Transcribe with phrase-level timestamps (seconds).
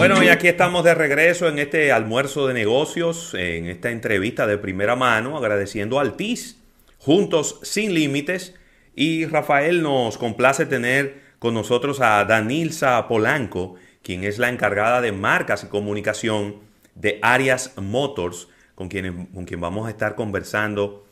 [0.00, 4.56] Bueno, y aquí estamos de regreso en este almuerzo de negocios, en esta entrevista de
[4.56, 6.56] primera mano, agradeciendo a Altiz,
[6.96, 8.54] Juntos Sin Límites.
[8.94, 15.12] Y Rafael nos complace tener con nosotros a Danilza Polanco, quien es la encargada de
[15.12, 16.60] marcas y comunicación
[16.94, 21.04] de Arias Motors, con quien, con quien vamos a estar conversando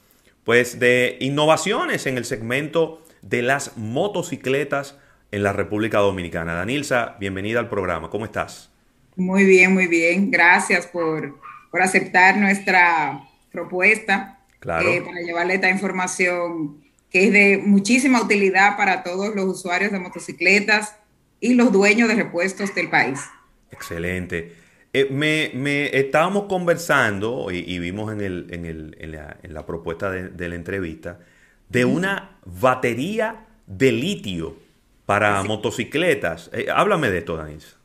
[0.44, 4.96] pues de innovaciones en el segmento de las motocicletas
[5.30, 6.54] en la República Dominicana.
[6.54, 8.08] Danilza, bienvenida al programa.
[8.08, 8.70] ¿Cómo estás?
[9.18, 10.30] Muy bien, muy bien.
[10.30, 11.36] Gracias por,
[11.72, 13.20] aceptar nuestra
[13.52, 14.88] propuesta claro.
[14.88, 19.98] Eh, para llevarle esta información que es de muchísima utilidad para todos los usuarios de
[19.98, 20.96] motocicletas
[21.40, 23.18] y los dueños de repuestos del país.
[23.72, 24.54] Excelente.
[24.92, 30.54] Eh, me, estábamos conversando y, vimos en, el, en, el, en, la, propuesta de, la
[30.54, 31.18] entrevista
[31.68, 34.56] de una batería de litio
[35.06, 36.50] para motocicletas.
[36.52, 37.77] Eh, háblame de esto, Danis.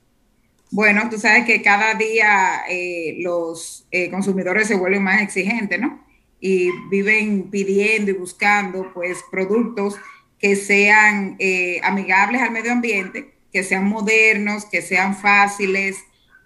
[0.73, 6.03] Bueno, tú sabes que cada día eh, los consumidores se vuelven más exigentes, ¿no?
[6.39, 9.95] Y viven pidiendo y buscando, pues, productos
[10.39, 11.37] que sean
[11.83, 16.03] amigables al medio ambiente, que sean modernos, que sean fáciles,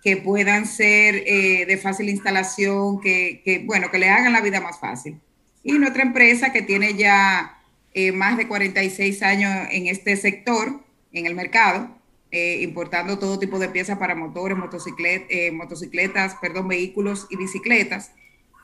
[0.08, 4.80] que puedan ser eh, de fácil instalación, que, bueno, que le hagan la vida más
[4.80, 5.20] fácil.
[5.64, 7.60] Y nuestra empresa que tiene ya
[7.94, 10.82] eh, más de 46 años en este sector,
[11.12, 11.97] en el mercado,
[12.32, 18.12] eh, importando todo tipo de piezas para motores, motocicletas, perdón, vehículos y bicicletas,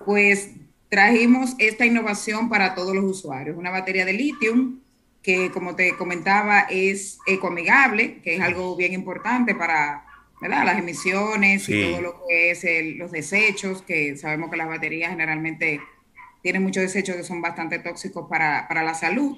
[0.06, 0.52] pues
[0.90, 3.58] trajimos esta innovación para todos los usuarios.
[3.58, 4.74] Una batería de litio
[5.22, 10.06] que, como te comentaba, es ecoamigable, que es algo bien importante para
[10.42, 12.66] las emisiones y todo lo que es
[12.98, 15.80] los desechos, que sabemos que las baterías generalmente
[16.42, 19.38] tienen muchos desechos que son bastante tóxicos para, la salud.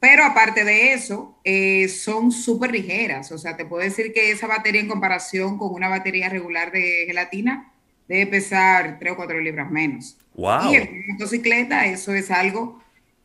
[0.00, 3.30] Pero aparte de eso, eh, son súper ligeras.
[3.32, 7.04] O sea, te puedo decir que esa batería en comparación con una batería regular de
[7.06, 7.72] gelatina
[8.08, 10.16] debe pesar 3 o 4 libras menos.
[10.34, 10.72] Wow.
[10.72, 12.80] Y en motocicleta eso es algo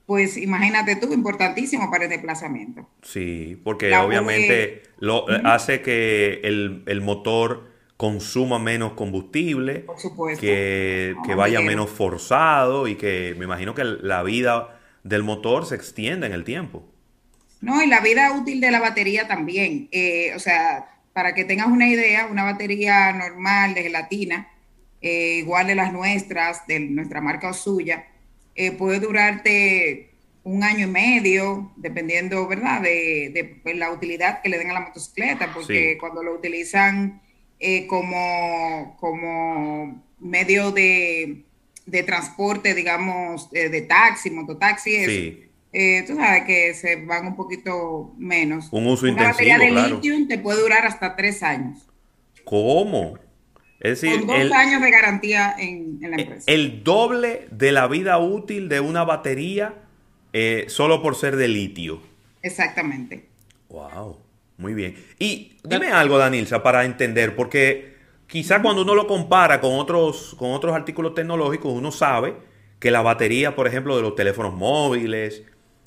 [0.06, 2.88] pues imagínate tú, importantísimo para el desplazamiento.
[3.02, 10.41] Sí, porque obviamente lo, hace que el, motor consuma menos combustible, Por supuesto.
[10.41, 16.26] que, vaya menos forzado y que me imagino que la vida del motor se extienda
[16.26, 16.84] en el tiempo.
[17.62, 19.88] No, y la vida útil de la batería también.
[19.92, 24.50] Eh, o sea, para que tengas una idea, una batería normal de gelatina,
[25.02, 28.08] eh, igual de las nuestras, de nuestra marca o suya,
[28.56, 30.10] eh, puede durarte
[30.44, 35.54] un año y medio, dependiendo, ¿verdad?, de, la utilidad que le den a la motocicleta,
[35.54, 37.22] porque cuando lo utilizan
[37.60, 41.45] eh, como, como medio de,
[42.03, 45.46] transporte, digamos, de, taxi, mototaxi, eso,
[45.78, 48.69] eh, tú sabes que se van un poquito menos.
[48.72, 51.85] Un uso Una intensivo, batería de litio te puede durar hasta tres años.
[52.46, 53.19] ¿Cómo?
[53.81, 56.46] Es decir, Con dos años de garantía en, la empresa.
[56.47, 59.73] El doble de la vida útil de una batería
[60.31, 62.02] eh, solo por ser de litio.
[62.41, 63.25] Exactamente.
[63.69, 64.17] Wow,
[64.57, 64.96] muy bien.
[65.19, 67.95] Y dime algo, Danilza, para entender, porque
[68.28, 72.36] quizá cuando uno lo compara con otros, con otros artículos tecnológicos, uno sabe
[72.80, 75.44] que la batería, por ejemplo, de los teléfonos móviles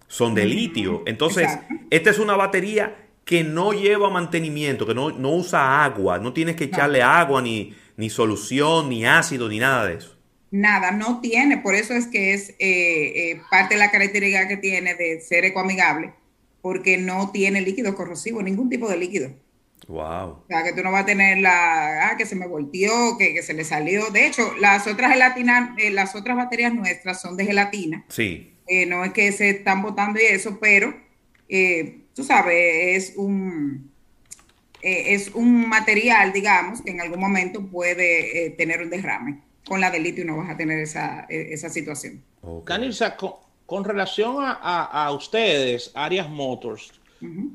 [0.06, 1.02] son de litio.
[1.06, 1.58] Entonces,
[1.90, 6.64] esta es una batería que no lleva mantenimiento, que no, usa agua, no tienes que
[6.64, 10.16] echarle agua, ni, ni solución, ni ácido, ni nada de eso.
[10.50, 14.56] Nada, no tiene, por eso es que es eh, eh, parte de la característica que
[14.56, 16.14] tiene de ser ecoamigable,
[16.62, 19.30] porque no tiene líquido corrosivo, ningún tipo de líquido.
[19.88, 20.28] Wow.
[20.30, 23.42] O sea, que tú no vas a tener la, ah, que se me volteó, que,
[23.42, 24.10] se le salió.
[24.10, 28.04] De hecho, las otras gelatinas, eh, las otras baterías nuestras son de gelatina.
[28.08, 28.54] Sí.
[28.86, 30.94] no es que se están botando y eso, pero
[32.14, 33.90] tú sabes, es un,
[34.82, 39.40] eh, es un material, digamos, que en algún momento puede eh, tener un derrame.
[39.66, 42.22] Con la de litio no vas a tener esa, esa situación.
[42.40, 42.90] Okay.
[43.66, 46.92] con, relación a, ustedes, Arias Motors,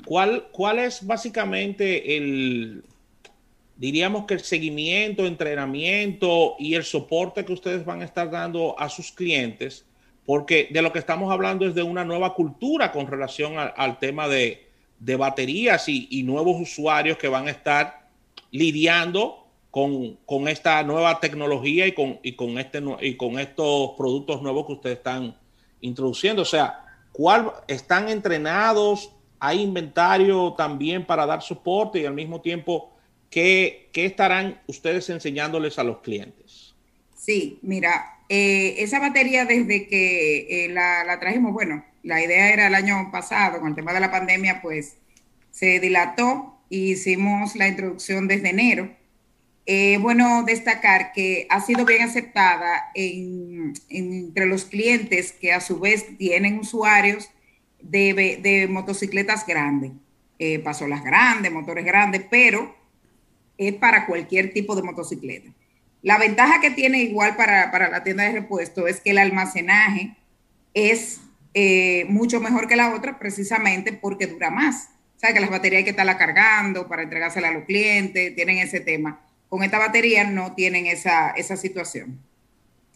[0.04, 2.84] ¿cuál, ¿cuál es básicamente el,
[3.76, 8.88] diríamos que el seguimiento, entrenamiento y el soporte que ustedes van a estar dando a
[8.88, 9.84] sus clientes
[10.26, 14.28] porque de lo que estamos hablando es de una nueva cultura con relación al tema
[14.28, 14.60] de,
[14.98, 18.08] baterías y, nuevos usuarios que van a estar
[18.50, 24.72] lidiando con, esta nueva tecnología y con, con, este, y con estos productos nuevos que
[24.72, 25.36] ustedes están
[25.82, 26.42] introduciendo.
[26.42, 29.10] O sea, ¿cuál, ¿están entrenados?
[29.46, 32.90] ¿Hay inventario también para dar soporte y al mismo tiempo,
[33.28, 36.74] ¿qué, qué estarán ustedes enseñándoles a los clientes?
[37.14, 42.74] Sí, mira, eh, esa batería desde que eh, la, trajimos, bueno, la idea era el
[42.74, 44.96] año pasado, con el tema de la pandemia, pues
[45.50, 48.90] se dilató y hicimos la introducción desde enero
[49.66, 56.18] eh, bueno destacar que ha sido bien aceptada entre los clientes que a su vez
[56.18, 57.30] tienen usuarios
[57.90, 59.92] de, motocicletas grandes,
[60.38, 62.74] eh, pasolas grandes, motores grandes, pero
[63.56, 65.50] es para cualquier tipo de motocicleta.
[66.02, 70.16] La ventaja que tiene igual para, la tienda de repuesto es que el almacenaje
[70.74, 71.20] es
[71.54, 74.90] eh, mucho mejor que la otra precisamente porque dura más.
[75.16, 78.58] O sea, que las baterías hay que estarla cargando para entregárselas a los clientes, tienen
[78.58, 79.20] ese tema.
[79.48, 82.18] Con esta batería no tienen esa, situación.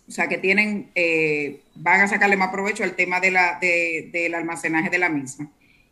[0.08, 4.34] O sea, que tienen, eh, van a sacarle más provecho al tema de la, del
[4.34, 5.50] almacenaje de la misma.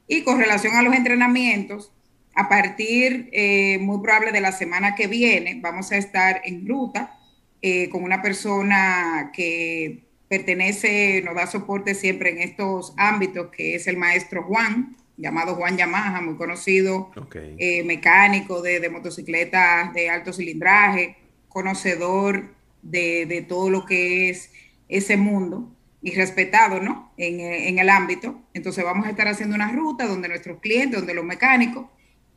[0.08, 1.92] Y con relación a los entrenamientos,
[2.34, 7.18] a partir, eh, muy probable, de la semana que viene, vamos a estar en ruta
[7.62, 13.86] eh, con una persona que pertenece, nos da soporte siempre en estos ámbitos, que es
[13.86, 21.16] el maestro Juan, llamado Juan Yamaha, muy conocido, eh, mecánico de, motocicletas de alto cilindraje,
[21.48, 24.50] conocedor de, de, todo lo que es
[24.88, 27.12] ese mundo y respetado, ¿no?
[27.16, 28.40] En, en, el ámbito.
[28.54, 31.86] Entonces vamos a estar haciendo una ruta donde nuestros clientes, donde los mecánicos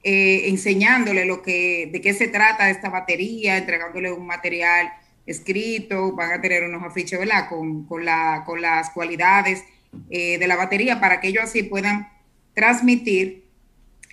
[0.01, 4.91] eh, enseñándole lo que, de qué se trata esta batería, entregándole un material
[5.25, 7.49] escrito, van a tener unos afiches, ¿verdad?
[7.49, 9.63] Con, con, la, con las cualidades
[10.09, 12.07] eh, de la batería para que ellos así puedan
[12.53, 13.45] transmitir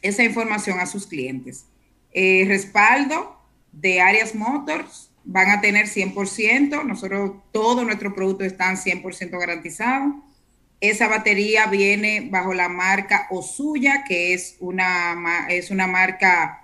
[0.03, 1.67] esa información a sus clientes.
[2.13, 3.41] Eh, respaldo
[3.73, 10.15] de Arias Motors van a tener 100%, nosotros todos nuestros productos están 100% garantizados.
[10.81, 16.63] Esa batería viene bajo la marca Osuya, que es una, es una marca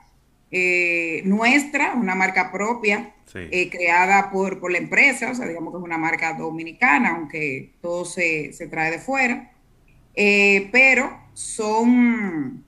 [0.50, 5.78] eh, nuestra, una marca propia, eh, creada por, por, la empresa, o sea, digamos que
[5.78, 9.50] es una marca dominicana, aunque todo se, trae de fuera.
[10.14, 12.64] Eh, pero son,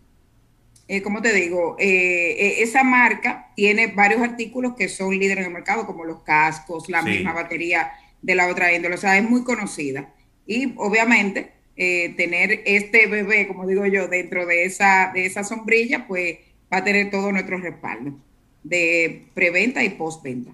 [1.03, 6.05] como te digo, esa marca tiene varios artículos que son líderes en el mercado, como
[6.05, 10.13] los cascos, la misma batería de la otra índole, o sea, es muy conocida.
[10.47, 16.07] Y obviamente eh, tener este bebé, como digo yo, dentro de esa, de esa sombrilla,
[16.07, 16.39] pues
[16.73, 18.15] va a tener todo nuestro respaldo
[18.63, 20.53] de preventa y postventa.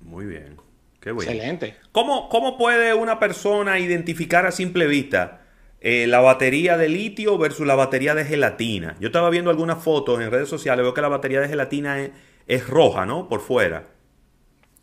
[0.00, 0.56] Muy bien.
[1.00, 1.30] Qué bueno.
[1.30, 1.74] Excelente.
[1.92, 5.43] ¿Cómo, ¿Cómo puede una persona identificar a simple vista
[5.84, 8.96] eh, la batería de litio versus la batería de gelatina?
[9.00, 12.10] Yo estaba viendo algunas fotos en redes sociales, veo que la batería de gelatina es,
[12.46, 13.28] es roja, ¿no?
[13.28, 13.86] Por fuera.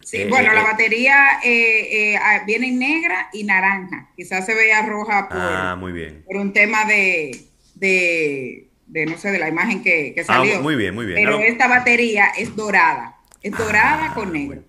[0.03, 4.09] Sí, eh, bueno, la eh, batería eh, ah, viene negra y naranja.
[4.15, 6.23] Quizás se vea roja por, ah, muy bien.
[6.25, 7.45] por un tema de,
[7.75, 8.69] de,
[9.07, 10.61] no sé, de la imagen que, que ah, salió.
[10.61, 11.17] muy bien, muy bien.
[11.23, 13.17] Pero esta batería es dorada.
[13.41, 14.63] Es dorada con negro.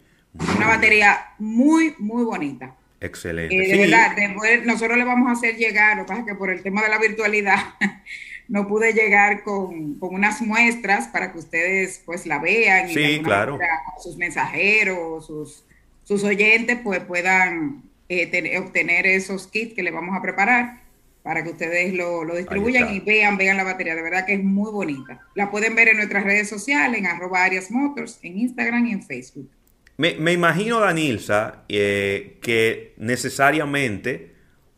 [0.57, 2.75] Una batería muy, muy bonita.
[3.03, 3.57] Excelente.
[3.57, 4.17] de verdad,
[4.65, 6.89] nosotros le vamos a hacer llegar, lo que pasa es que por el tema de
[6.89, 7.59] la virtualidad
[8.49, 13.59] no pude llegar con, unas muestras para que ustedes pues la vean y sí, claro.
[14.03, 15.65] sus mensajeros, sus,
[16.05, 20.83] sus oyentes pues puedan eh, obtener esos kits que le vamos a preparar
[21.23, 23.95] para que ustedes lo, distribuyan y vean, vean la batería.
[23.95, 25.21] De verdad que es muy bonita.
[25.35, 29.03] La pueden ver en nuestras redes sociales, en arroba Arias Motors, en Instagram y en
[29.03, 29.49] Facebook.
[29.97, 34.33] Me, me imagino, Danilza, eh, que necesariamente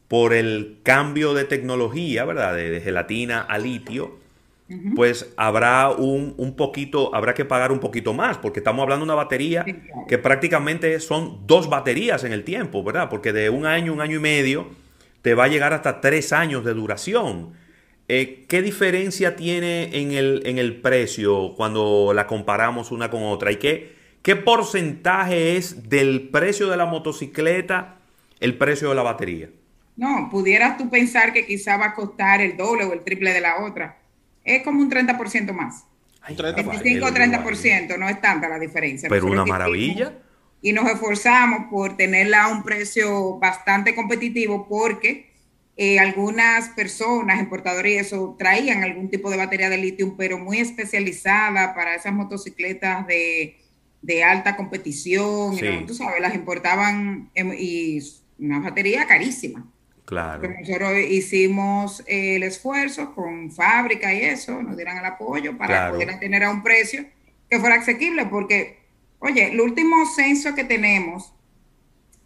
[0.08, 2.55] por el cambio de tecnología, ¿verdad?
[2.55, 4.19] De, gelatina a litio,
[4.96, 9.12] pues habrá un, un, poquito, habrá que pagar un poquito más, porque estamos hablando de
[9.12, 9.64] una batería
[10.09, 13.09] que prácticamente son dos baterías en el tiempo, ¿verdad?
[13.09, 14.68] Porque de un año, un año y medio,
[15.23, 17.52] te va a llegar hasta tres años de duración.
[18.09, 23.50] Eh, ¿Qué diferencia tiene en el, en el precio cuando la comparamos una con otra?
[23.50, 23.92] ¿Y qué,
[24.25, 27.99] qué porcentaje es del precio de la motocicleta
[28.40, 29.50] el precio de la batería?
[29.97, 33.43] No, pudieras tú pensar que quizá va a costar el doble o el triple de
[33.43, 33.99] la otra.
[34.43, 35.85] Es como un 30% más.
[36.26, 39.11] Un 25 o 30%, no es tanta la diferencia.
[39.11, 40.14] Pero una maravilla.
[40.62, 45.31] Y nos esforzamos por tenerla a un precio bastante competitivo porque
[45.76, 50.61] eh, algunas personas, importadores y eso, traían algún tipo de batería de litio, pero muy
[50.61, 53.59] especializada para esas motocicletas de,
[54.25, 55.56] alta competición.
[55.87, 58.02] tú sabes, las importaban y
[58.38, 59.66] una batería carísima.
[60.04, 60.46] Claro.
[60.61, 66.44] nosotros hicimos el esfuerzo con fábrica y eso, nos dieran el apoyo para poder tener
[66.44, 67.06] a un precio
[67.49, 68.80] que fuera asequible, porque,
[69.18, 71.32] oye, el último censo que tenemos,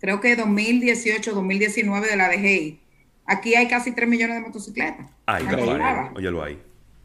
[0.00, 2.80] creo que 2018, 2019 de la DGI,
[3.26, 5.06] aquí hay casi 3 millones de motocicletas.
[5.26, 5.46] Ay,
[6.16, 6.60] oye, lo hay.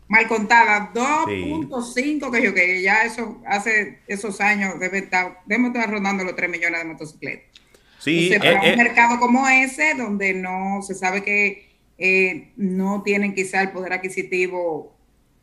[0.08, 5.90] Mal contada, 2.5, que yo que ya eso hace esos años debe estar, debemos estar
[5.90, 7.54] rondando los 3 millones de motocicletas.
[8.00, 8.78] Sí, para un eh, eh.
[8.78, 14.94] mercado como ese, donde no se sabe que eh, no tienen quizá el poder adquisitivo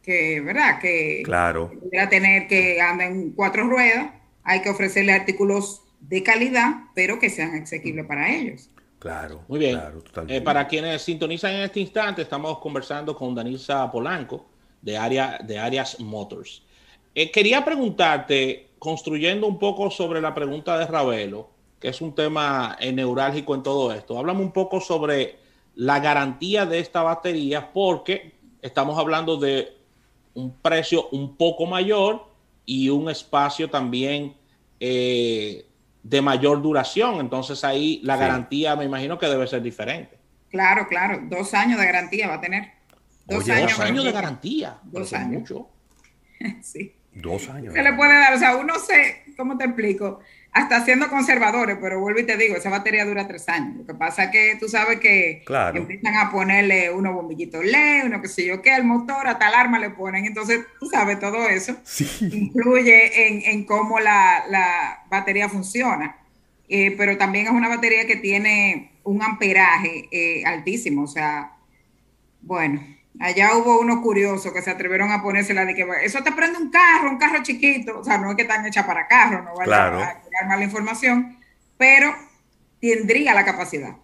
[0.02, 0.79] que, ¿verdad?
[0.79, 1.71] Que claro.
[1.71, 4.11] pudiera tener que andar en cuatro ruedas,
[4.43, 8.71] hay que ofrecerle artículos de calidad, pero que sean asequibles para ellos.
[9.00, 9.40] Claro.
[9.49, 9.80] Muy bien.
[10.28, 14.45] Eh, para quienes sintonizan en este instante, estamos conversando con Danisa Polanco
[14.83, 16.62] de, área, de Arias Motors.
[17.14, 21.49] Eh, quería preguntarte, construyendo un poco sobre la pregunta de Ravelo,
[21.80, 25.38] que es un tema eh, neurálgico en todo esto, háblame un poco sobre
[25.76, 29.78] la garantía de esta batería, porque estamos hablando de
[30.35, 32.26] un precio un poco mayor
[32.66, 34.35] y un espacio también
[34.78, 35.66] eh,
[36.02, 37.21] de mayor duración.
[37.21, 40.19] Entonces ahí la garantía me imagino que debe ser diferente.
[40.50, 41.21] Claro, claro.
[41.23, 42.73] Dos años de garantía va a tener.
[43.26, 44.78] Dos años, de garantía.
[44.83, 45.42] Dos años.
[45.42, 45.69] Mucho.
[46.62, 46.95] sí.
[47.12, 47.75] Dos años.
[47.75, 50.21] Se le puede dar, o sea, uno se, ¿cómo te explico?
[50.52, 53.76] Hasta siendo conservadores, pero vuelvo y te digo, esa batería dura tres años.
[53.76, 58.21] Lo que pasa es que tú sabes que empiezan a ponerle unos bombillitos LED, uno
[58.21, 60.25] que sé yo qué, al motor, hasta alarma le ponen.
[60.25, 61.76] Entonces, tú sabes, todo eso
[62.21, 66.16] influye en, en, cómo la, la, batería funciona.
[66.69, 71.02] Eh, pero también es una batería que tiene un amperaje eh, altísimo.
[71.02, 71.52] O sea,
[72.42, 72.80] bueno,
[73.19, 76.71] Allá hubo unos curiosos que se atrevieron a ponérsela de que eso te prende un
[76.71, 79.87] carro, un carro chiquito, o sea, no es que están hechas para carro, no vaya
[79.87, 81.38] a dar mala información,
[81.76, 82.14] pero
[82.81, 83.97] tendría la capacidad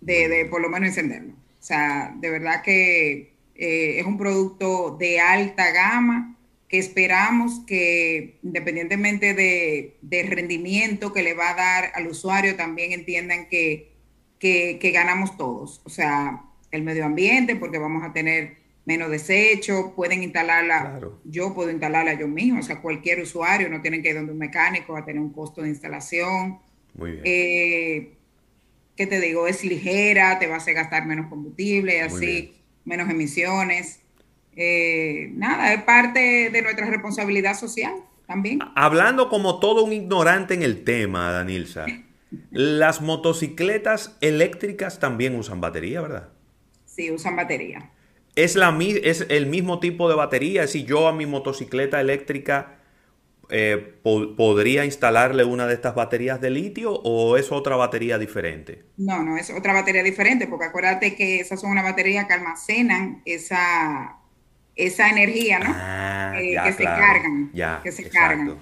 [0.00, 1.34] de, por lo menos encenderlo.
[1.34, 6.36] O sea, de verdad que eh, es un producto de alta gama
[6.68, 12.92] que esperamos que independientemente de, del rendimiento que le va a dar al usuario, también
[12.92, 13.92] entiendan que,
[14.38, 15.80] que, que ganamos todos.
[15.84, 18.56] O sea, el medio ambiente porque vamos a tener
[18.88, 24.02] menos desechos, pueden instalarla, yo puedo instalarla yo mismo, o sea, cualquier usuario, no tienen
[24.02, 26.58] que ir donde un mecánico, va a tener un costo de instalación.
[26.94, 27.22] Muy bien.
[27.26, 28.12] Eh,
[28.96, 29.46] ¿Qué te digo?
[29.46, 32.54] Es ligera, te va a hacer gastar menos combustible, así,
[32.86, 34.00] menos emisiones.
[34.56, 37.92] Eh, nada, es parte de nuestra responsabilidad social
[38.26, 38.60] también.
[38.74, 41.84] Hablando como todo un ignorante en el tema, Danilza,
[42.50, 46.30] las motocicletas eléctricas también usan batería, ¿verdad?
[46.98, 47.92] Sí, usan batería.
[48.34, 50.66] ¿Es, la, ¿Es el mismo tipo de batería?
[50.66, 52.80] Si yo a mi motocicleta eléctrica
[53.50, 58.84] eh, podría instalarle una de estas baterías de litio o es otra batería diferente?
[58.96, 63.22] No, no, es otra batería diferente, porque acuérdate que esas son una batería que almacenan
[63.24, 64.16] esa,
[64.74, 65.72] esa energía, ¿no?
[65.72, 67.50] Ah, eh, que se cargan.
[67.54, 68.58] Ya, que se cargan.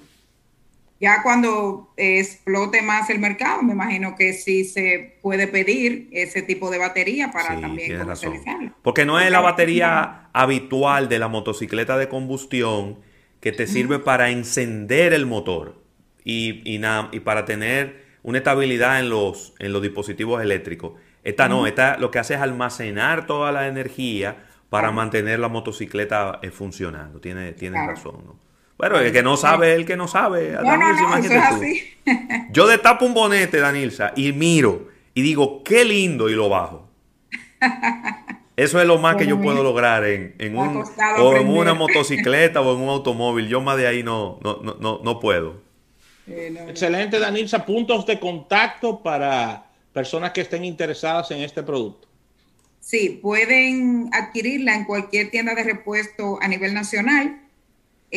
[1.00, 6.70] Ya cuando explote más el mercado, me imagino que sí se puede pedir ese tipo
[6.70, 8.72] de batería para también comercializarla.
[8.82, 12.98] Porque no es la batería habitual de la motocicleta de combustión
[13.40, 15.82] que te sirve para encender el motor
[16.24, 16.80] y, y,
[17.12, 20.94] y para tener una estabilidad en los, en los dispositivos eléctricos.
[21.22, 26.40] Esta no, esta lo que hace es almacenar toda la energía para mantener la motocicleta
[26.42, 27.20] eh, funcionando.
[27.20, 28.45] Tiene, tiene razón, ¿no?
[28.78, 30.52] Bueno, el que no sabe, el que no sabe.
[30.52, 31.94] No, no, no, eso es así.
[32.50, 36.90] Yo destapo un bonete, Danilza, y miro y digo, qué lindo, y lo bajo.
[38.56, 40.82] Eso es lo más que yo puedo lograr en, un,
[41.18, 43.48] o en una motocicleta o en un automóvil.
[43.48, 45.60] Yo más de ahí no, no, no, no puedo.
[46.26, 47.66] Excelente, Danilza.
[47.66, 52.08] Puntos de contacto para personas que estén interesadas en este producto.
[52.80, 57.38] Sí, pueden adquirirla en cualquier tienda de repuesto a nivel nacional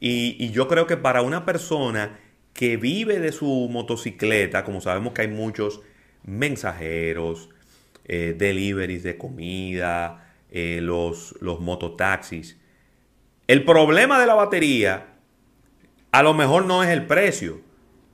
[0.00, 2.18] Y, yo creo que para una persona
[2.54, 5.82] que vive de su motocicleta, como sabemos que hay muchos
[6.24, 7.50] mensajeros,
[8.04, 12.56] eh, deliveries de comida, eh, los, los mototaxis,
[13.48, 15.15] el problema de la batería
[16.12, 17.60] a lo mejor no es el precio,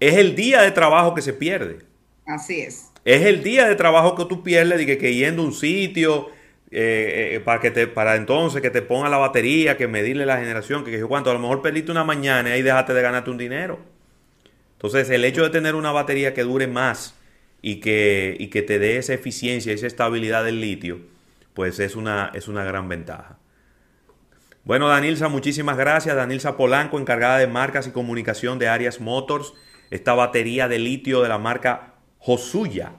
[0.01, 1.79] es el día de trabajo que se pierde.
[2.27, 2.91] Así es.
[3.05, 6.31] Es el día de trabajo que tú pierdes, de que, que yendo a un sitio,
[6.71, 10.39] eh, eh, para que te, para entonces que te ponga la batería, que medirle la
[10.39, 13.31] generación, que, que cuánto, a lo mejor perdiste una mañana y ahí dejaste de ganarte
[13.31, 13.81] un dinero.
[14.75, 17.15] Entonces, el hecho de tener una batería que dure más
[17.61, 21.01] y que, y que te dé esa eficiencia, esa estabilidad del litio,
[21.55, 23.39] pues es una, es una gran ventaja.
[24.65, 26.15] Bueno, Danilza, muchísimas gracias.
[26.15, 29.55] Danilza Polanco, encargada de marcas y comunicación de Arias Motors.
[29.91, 32.93] Esta batería de litio de la marca Josuya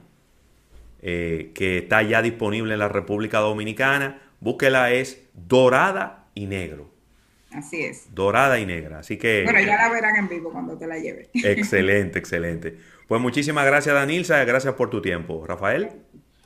[1.05, 4.21] eh, que está ya disponible en la República Dominicana.
[4.39, 6.89] Búsquela, es dorada y negro.
[7.51, 8.13] Así es.
[8.15, 8.99] Dorada y negra.
[8.99, 9.43] Así que.
[9.43, 11.29] Bueno, ya la verán en vivo cuando te la lleve.
[11.33, 12.77] Excelente, excelente.
[13.07, 14.43] Pues muchísimas gracias, Danilza.
[14.45, 15.45] Gracias por tu tiempo.
[15.45, 15.89] Rafael.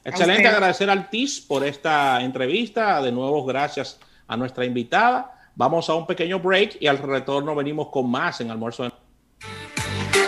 [0.03, 3.01] Excelente, agradecer al TIS por esta entrevista.
[3.01, 5.33] De nuevo, gracias a nuestra invitada.
[5.55, 8.91] Vamos a un pequeño break y al retorno venimos con más en Almuerzo de